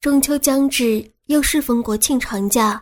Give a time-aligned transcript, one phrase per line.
[0.00, 2.80] 中秋将至，又适逢国庆长假，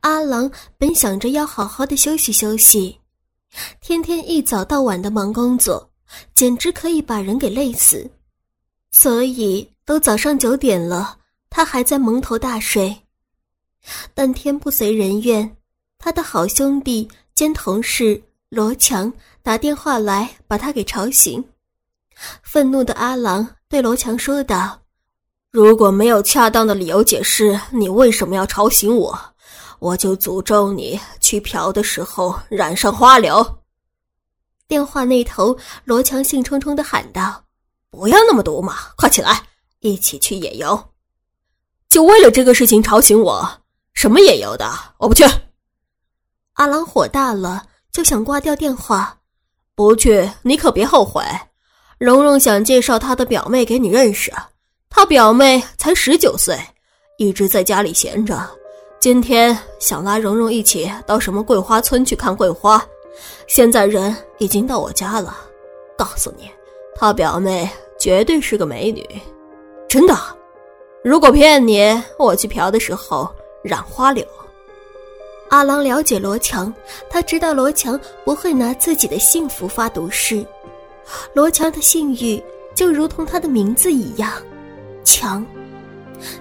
[0.00, 3.00] 阿郎本想着要好好的休息休息，
[3.80, 5.90] 天天一早到晚的忙工作，
[6.34, 8.10] 简直可以把人给累死。
[8.90, 11.18] 所以都早上九点了，
[11.48, 12.94] 他还在蒙头大睡。
[14.12, 15.56] 但天不随人愿，
[15.96, 19.10] 他的好兄弟兼同事罗强
[19.42, 21.42] 打电话来，把他给吵醒。
[22.42, 24.81] 愤怒的阿郎对罗强说道。
[25.52, 29.20] 如果没有恰当的理由解释你为什么要吵醒我，
[29.80, 33.58] 我就诅咒你去嫖的时候染上花柳。
[34.66, 37.44] 电话那头，罗强兴冲冲的喊道
[37.92, 39.42] ：“不要那么毒嘛，快起来，
[39.80, 40.88] 一起去野游。”
[41.90, 43.46] 就为了这个事情吵醒我？
[43.92, 44.66] 什么野游的？
[44.96, 45.22] 我不去！
[46.54, 49.18] 阿郎火大了，就想挂掉电话。
[49.74, 51.22] 不去，你可别后悔。
[51.98, 54.32] 蓉蓉想介绍她的表妹给你认识。
[54.94, 56.56] 他表妹才十九岁，
[57.16, 58.38] 一直在家里闲着。
[59.00, 62.84] 今天想拉蓉蓉一起到什么桂花村去看桂花，
[63.46, 65.36] 现在人已经到我家了。
[65.96, 66.48] 告诉你，
[66.94, 69.04] 他表妹绝对是个美女，
[69.88, 70.14] 真的。
[71.02, 73.28] 如果骗你，我去嫖的时候
[73.64, 74.24] 染花柳。
[75.48, 76.72] 阿郎了解罗强，
[77.10, 80.46] 他知道罗强不会拿自己的幸福发毒誓。
[81.32, 82.42] 罗强的性欲
[82.74, 84.30] 就如同他的名字一样。
[85.04, 85.44] 强，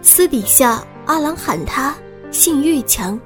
[0.02, 1.96] 私底下阿郎喊他
[2.32, 3.20] 性欲强。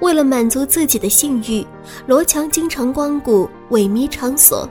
[0.00, 1.66] 为了满足自己的性欲，
[2.06, 4.68] 罗强经常光顾萎靡场所，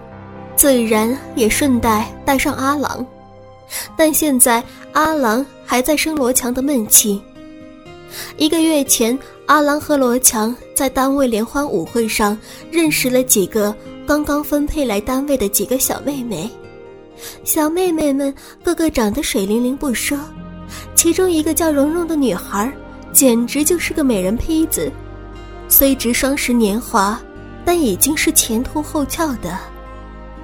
[0.55, 3.05] 自然也顺带带上阿郎。
[3.95, 7.21] 但现在阿郎还在生罗强的闷气。
[8.37, 12.35] 一个月前，阿郎和罗强在单位联欢舞会上
[12.71, 13.75] 认识了几个
[14.07, 16.49] 刚刚分配来单位的几个小妹妹。
[17.43, 20.17] 小妹妹们个个长得水灵灵不说，
[20.95, 22.71] 其中一个叫蓉蓉的女孩，
[23.13, 24.91] 简直就是个美人坯子。
[25.69, 27.19] 虽值双十年华，
[27.65, 29.57] 但已经是前凸后翘的。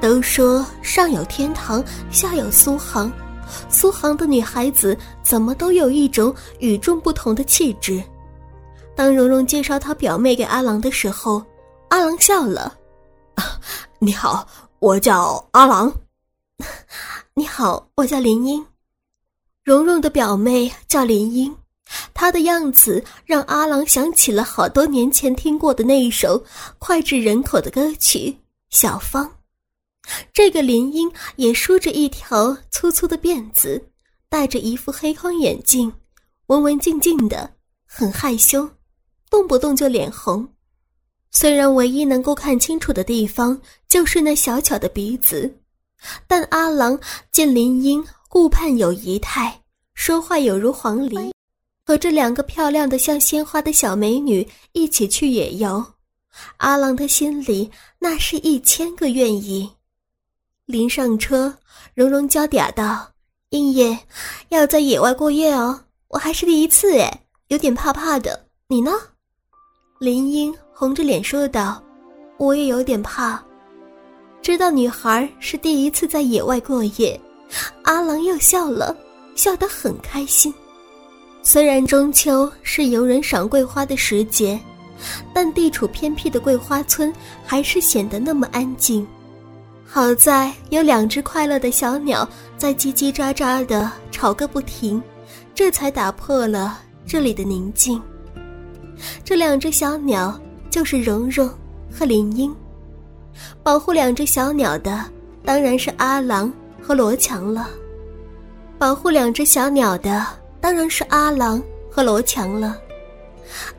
[0.02, 3.10] 都说上有天堂，下有苏杭，
[3.70, 8.04] 苏杭的女孩子怎么都有一种与众不同的气质。
[8.96, 11.42] 当蓉蓉介绍她表妹给阿郎的时候，
[11.88, 12.74] 阿郎笑了
[13.98, 14.46] ：“你好，
[14.80, 15.90] 我叫阿郎。”
[17.36, 18.64] 你好，我叫林英，
[19.64, 21.58] 蓉蓉的表妹叫林英，
[22.14, 26.44] 她的样子让阿郎想起了好多年前听过的那一首
[26.78, 28.20] 脍炙人口的歌曲
[28.70, 29.26] 《小芳》。
[30.32, 33.84] 这个林英也梳着一条粗粗的辫子，
[34.30, 35.92] 戴着一副黑框眼镜，
[36.46, 37.56] 文文静静的，
[37.88, 38.70] 很害羞，
[39.32, 40.48] 动不动就脸红。
[41.32, 45.63] 虽然唯一能够看清楚的地方就是那小巧的鼻子。
[46.28, 47.00] 但阿郎
[47.32, 49.62] 见林英顾盼有仪态，
[49.94, 51.32] 说话有如黄鹂，
[51.86, 55.84] 和这两个漂亮的像鲜花的小美女一起去野游，
[56.58, 57.70] 阿郎的心里
[58.00, 59.70] 那是一千个愿意。
[60.66, 61.56] 临上车，
[61.94, 63.12] 蓉蓉娇嗲道
[63.52, 63.98] ：“英英，
[64.50, 68.48] 要在野外过夜哦，我还是第一次哎，有点怕怕的。
[68.68, 68.92] 你呢？”
[70.00, 71.84] 林英红着脸说道
[72.40, 73.44] ：“我也有点怕。”
[74.44, 77.18] 知道女孩是第一次在野外过夜，
[77.84, 78.94] 阿郎又笑了，
[79.36, 80.54] 笑得很开心。
[81.42, 84.60] 虽然中秋是游人赏桂花的时节，
[85.34, 87.12] 但地处偏僻的桂花村
[87.46, 89.08] 还是显得那么安静。
[89.86, 92.28] 好在有两只快乐的小鸟
[92.58, 95.02] 在叽叽喳喳的吵个不停，
[95.56, 98.02] 这才打破了这里的宁静。
[99.24, 100.38] 这两只小鸟
[100.70, 101.50] 就是蓉蓉
[101.90, 102.54] 和林英。
[103.62, 105.04] 保护两只小鸟的
[105.44, 106.52] 当然是阿郎
[106.82, 107.70] 和罗强了。
[108.78, 110.26] 保护两只小鸟的
[110.60, 112.80] 当然是阿郎和罗强了。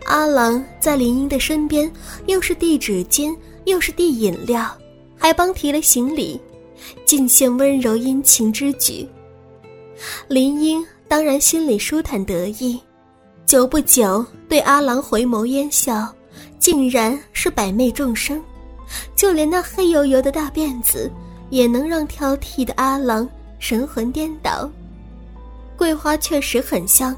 [0.07, 1.91] 阿郎在林英的身边，
[2.27, 4.67] 又是递纸巾，又是递饮料，
[5.19, 6.41] 还帮提了行李，
[7.05, 9.09] 尽显温柔殷勤之举。
[10.29, 12.81] 林英当然心里舒坦得意，
[13.47, 16.07] 久不久对阿郎回眸烟笑，
[16.59, 18.41] 竟然是百媚众生。
[19.15, 21.11] 就连那黑油油的大辫子，
[21.51, 24.69] 也能让挑剔的阿郎神魂颠倒。
[25.77, 27.17] 桂花确实很香，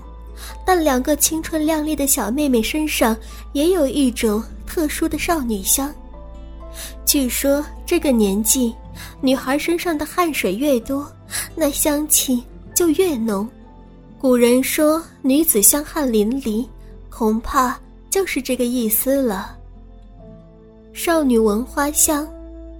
[0.64, 3.16] 但两个青春靓丽的小妹妹身上
[3.52, 5.92] 也有一种特殊的少女香。
[7.04, 8.74] 据说这个年纪，
[9.20, 11.10] 女孩身上的汗水越多，
[11.54, 12.42] 那香气
[12.74, 13.48] 就越浓。
[14.18, 16.66] 古人说女子香汗淋漓，
[17.10, 17.78] 恐怕
[18.10, 19.55] 就是这个意思了。
[21.06, 22.28] 少女闻花香，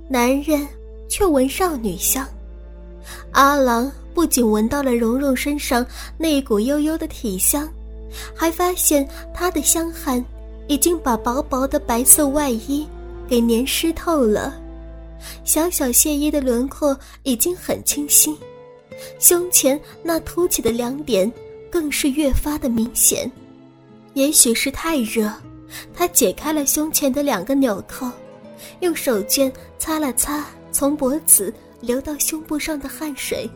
[0.08, 0.66] 男人
[1.08, 2.26] 却闻少女香。
[3.30, 5.86] 阿郎不仅闻到了蓉蓉身上
[6.18, 7.72] 那股悠悠的体香，
[8.34, 10.24] 还发现她的香汗
[10.66, 12.84] 已经把薄薄的白色外衣
[13.28, 14.60] 给粘湿透了，
[15.44, 18.36] 小小亵衣的轮廓已经很清晰，
[19.20, 21.32] 胸前那凸起的两点
[21.70, 23.30] 更是越发的明显。
[24.14, 25.32] 也许是太热，
[25.94, 28.10] 她解开了胸前的两个纽扣，
[28.80, 33.48] 用手绢擦了擦从脖子流到胸部上的汗水。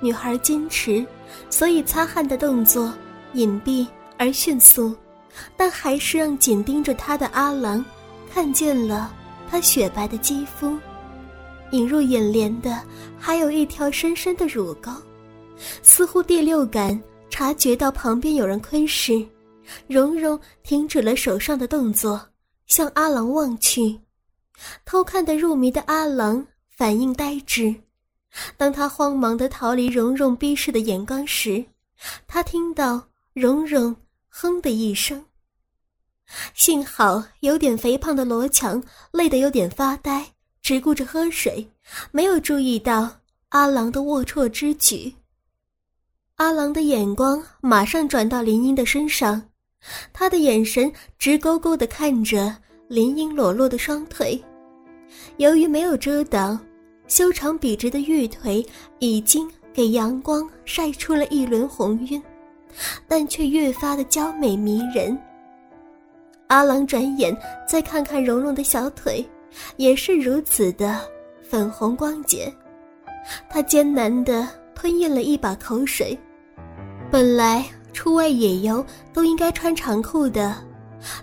[0.00, 1.04] 女孩矜持，
[1.50, 2.92] 所以擦汗的动作
[3.34, 3.86] 隐蔽
[4.16, 4.94] 而迅速，
[5.56, 7.84] 但还是让紧盯着她的阿郎
[8.32, 9.12] 看见了
[9.50, 10.76] 她雪白的肌肤。
[11.72, 12.80] 引入眼帘的
[13.18, 14.90] 还有一条深深的乳沟，
[15.82, 19.24] 似乎第六感察觉到旁边有人窥视，
[19.86, 22.28] 蓉蓉停止了手上的动作，
[22.66, 24.00] 向阿郎望去。
[24.84, 26.46] 偷看的入迷的阿郎
[26.76, 27.74] 反应呆滞。
[28.56, 31.64] 当他慌忙地逃离蓉蓉逼视的眼光时，
[32.26, 33.02] 他听到
[33.32, 33.96] 蓉蓉
[34.28, 35.24] 哼的一声。
[36.54, 38.80] 幸好有点肥胖的罗强
[39.10, 40.24] 累得有点发呆，
[40.62, 41.68] 只顾着喝水，
[42.12, 43.10] 没有注意到
[43.48, 45.12] 阿郎的龌龊之举。
[46.36, 49.49] 阿郎的眼光马上转到林英的身上，
[50.12, 52.54] 他的眼神直勾勾地看着
[52.88, 54.42] 林英裸露的双腿，
[55.38, 56.58] 由于没有遮挡。
[57.08, 58.64] 修长笔直的玉腿
[59.00, 62.22] 已经给阳光晒出了一轮红晕，
[63.08, 65.18] 但却越发的娇美迷人。
[66.46, 67.36] 阿郎转眼
[67.66, 69.28] 再看看蓉蓉的小腿，
[69.76, 71.00] 也是如此的
[71.42, 72.52] 粉红光洁。
[73.48, 76.16] 他艰难地吞咽了一把口水。
[77.10, 80.56] 本来出外野游都应该穿长裤的，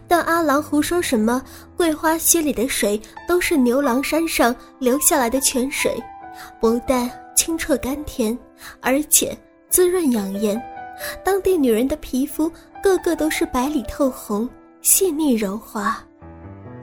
[0.08, 1.42] 但阿郎胡说什么？
[1.75, 5.96] 桂花溪里的水都是牛郎山上流下来的泉水，
[6.60, 8.38] 不但清澈甘甜，
[8.81, 9.38] 而且
[9.69, 10.62] 滋润养颜。
[11.24, 14.50] 当地女人的皮肤个个都是白里透红，
[14.81, 15.96] 细腻柔滑。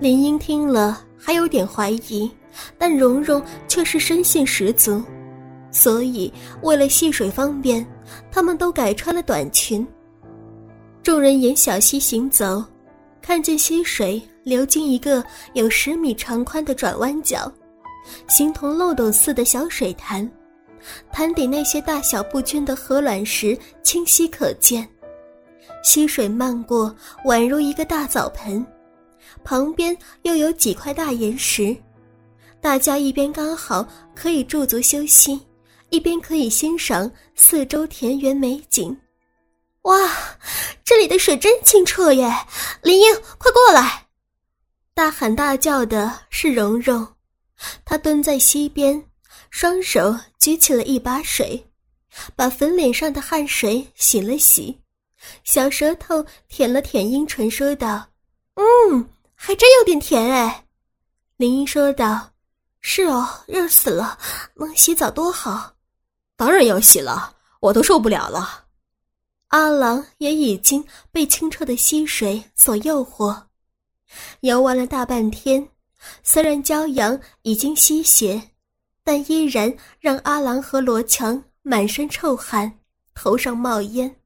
[0.01, 2.31] 林英听了还有点怀疑，
[2.79, 5.03] 但蓉蓉却是深信十足，
[5.75, 6.33] 所以
[6.63, 7.85] 为了戏水方便，
[8.31, 9.87] 他们都改穿了短裙。
[11.03, 12.65] 众人沿小溪行走，
[13.21, 14.23] 看见溪水。
[14.45, 15.25] 流进一个
[15.55, 17.51] 有十米长宽的转弯角，
[18.29, 20.31] 形同漏斗似的小水潭，
[21.11, 24.87] 潭底那些大小不均的鹅卵石清晰可见。
[25.83, 26.95] 溪水漫过，
[27.25, 28.63] 宛如一个大澡盆，
[29.43, 31.75] 旁边又有几块大岩石，
[32.61, 35.41] 大家一边刚好可以驻足休息，
[35.95, 38.97] 一边可以欣赏四周田园美景。
[39.83, 40.11] 哇，
[40.83, 42.29] 这里的水真清澈耶！
[42.83, 44.09] 林英，快过来！
[44.93, 47.07] 大喊大叫的是蓉蓉，
[47.85, 49.05] 她蹲在溪边，
[49.51, 51.65] 双手举起了一把水，
[52.35, 54.77] 把粉脸上的汗水洗了洗，
[55.45, 58.05] 小舌头舔了舔阴唇，说道
[58.59, 60.65] ：“嗯，还真有点甜哎。”
[61.39, 62.33] 林英说道
[62.83, 64.19] ：“是哦，热死了，
[64.55, 65.71] 能洗澡多好。
[66.37, 68.65] ”“当然要洗了，我都受不了了。”
[69.49, 73.45] 阿郎也已经被清澈的溪水所诱惑。
[74.41, 75.69] 游玩了大半天，
[76.23, 78.51] 虽然骄阳已经吸血，
[79.05, 82.81] 但依然让阿郎和罗强满身臭汗，
[83.15, 84.17] 头上冒烟。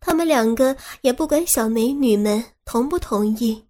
[0.00, 3.62] 他们两个也不管小美女们同不同意，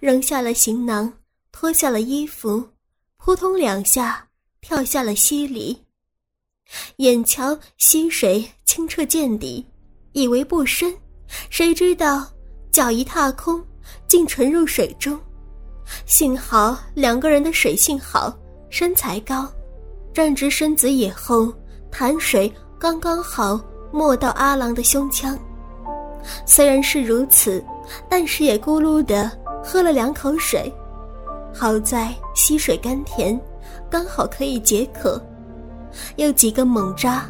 [0.00, 1.12] 扔下了行囊，
[1.52, 2.70] 脱下了衣服，
[3.16, 4.28] 扑通两下
[4.60, 5.86] 跳下了溪里。
[6.96, 9.66] 眼瞧溪水清澈见底，
[10.12, 10.94] 以为不深，
[11.50, 12.26] 谁知道
[12.70, 13.62] 脚一踏空。
[14.06, 15.18] 竟沉入水中，
[16.04, 18.30] 幸好两个人的水性好，
[18.68, 19.50] 身材高，
[20.12, 21.50] 站直身子以后，
[21.90, 23.58] 潭水刚刚好
[23.90, 25.38] 没到阿郎的胸腔。
[26.44, 27.64] 虽然是如此，
[28.10, 29.30] 但是也咕噜的
[29.64, 30.70] 喝了两口水。
[31.54, 33.38] 好在溪水甘甜，
[33.90, 35.18] 刚好可以解渴。
[36.16, 37.24] 又几个猛扎，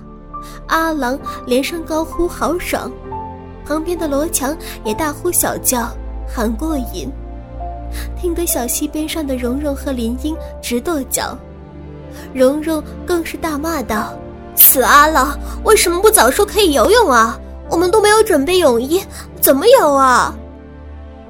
[0.67, 2.91] 阿郎连声高呼好爽，
[3.65, 5.89] 旁边的罗强也大呼小叫。
[6.31, 7.11] 喊过瘾，
[8.21, 11.35] 听得小溪边上的蓉蓉和林英直跺脚，
[12.35, 14.13] 蓉蓉更是大骂道
[14.55, 15.35] ：“死阿郎
[15.65, 17.41] 为什么不早说可以游泳啊？
[17.71, 19.03] 我们都没有准备泳衣，
[19.41, 20.37] 怎么游啊？”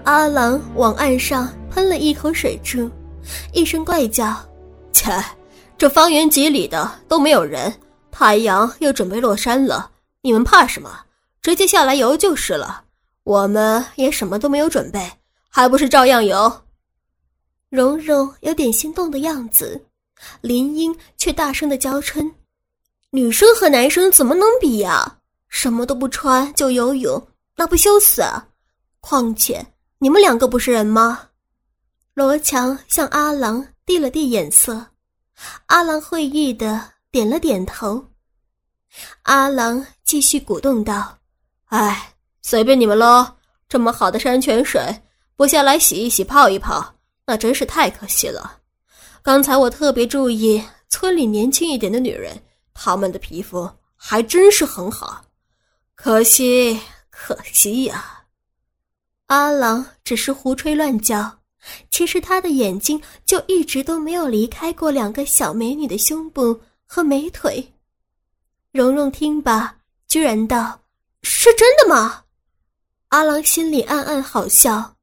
[0.02, 2.90] 阿郎往岸上喷了一口水柱，
[3.52, 4.34] 一声怪叫
[4.92, 5.12] ：“切，
[5.78, 7.72] 这方圆几里的都没有人，
[8.10, 9.88] 太阳又准备落山了，
[10.22, 10.90] 你们怕什么？
[11.40, 12.84] 直接下来游就是了。”
[13.22, 15.12] 我们也什么都没有准备，
[15.48, 16.50] 还不是照样游？
[17.68, 19.84] 蓉蓉有点心动的样子，
[20.40, 22.28] 林英却大声的娇嗔
[23.10, 25.18] ：“女生和男生怎么能比呀？
[25.48, 28.48] 什么都不穿就游泳，那不羞死啊？
[29.00, 29.64] 况且
[29.98, 31.28] 你们两个不是人吗？
[32.14, 34.86] 罗强向阿郎递了递眼色，
[35.66, 38.04] 阿郎会意的点了点头。
[39.22, 41.18] 阿郎继续鼓动道
[41.66, 43.36] ：“哎，随便你们喽，
[43.68, 45.02] 这么好的山泉水，
[45.36, 46.94] 不下来洗一洗、泡一泡，
[47.26, 48.58] 那真是太可惜了。
[49.22, 52.42] 刚才我特别注意村里年轻一点的女人，
[52.72, 55.22] 她们的皮肤还真是很好，
[55.94, 56.80] 可惜，
[57.10, 58.24] 可惜呀。”
[59.26, 61.37] 阿郎只是胡吹乱叫，
[61.90, 67.72] 其实他的眼睛就一直都没有离开过两个小美女的胸部和美腿。
[68.72, 70.80] 蓉蓉听罢，居然道
[71.22, 72.24] ：“是真的吗？”
[73.08, 74.94] 阿郎心里暗暗好笑，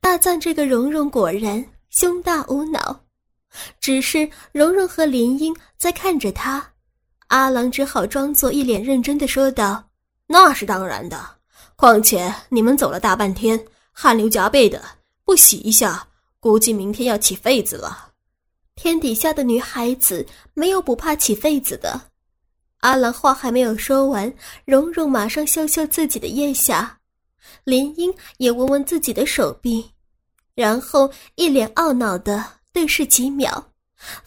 [0.00, 3.00] 大赞这个蓉蓉果然胸大无脑。
[3.80, 6.72] 只是蓉蓉和林英在看着他，
[7.28, 9.88] 阿郎只好装作一脸认真的说道
[10.28, 11.36] ：“那是当然的。”
[11.74, 14.82] 况且你们走了大半天，汗流浃背的，
[15.26, 16.06] 不洗一下，
[16.38, 18.12] 估计明天要起痱子了。
[18.76, 22.00] 天底下的女孩子没有不怕起痱子的。
[22.78, 24.32] 阿郎话还没有说完，
[24.64, 27.00] 蓉蓉马上嗅嗅自己的腋下，
[27.64, 29.90] 林英也闻闻自己的手臂，
[30.54, 33.72] 然后一脸懊恼的对视几秒，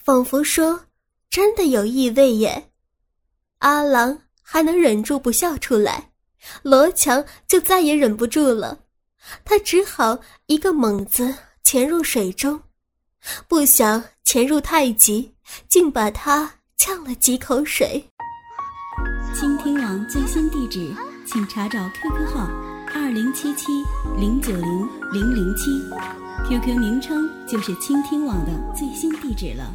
[0.04, 0.88] 仿佛说
[1.32, 2.72] ：“真的有异味耶。”
[3.60, 6.12] 阿郎还能忍住不笑出来。
[6.62, 8.78] 罗强就再也忍不住了，
[9.46, 11.34] 他只好一个猛子
[11.64, 12.62] 潜入水中，
[13.48, 15.34] 不想潜入太急，
[15.68, 18.04] 竟把他呛了几口水。
[19.34, 20.94] 倾听网最新地址，
[21.26, 22.50] 请查找 QQ 号
[22.94, 23.68] 二零七七
[24.18, 25.70] 零九零零零七
[26.48, 29.72] ，QQ 名称就是倾听网的最新地址了。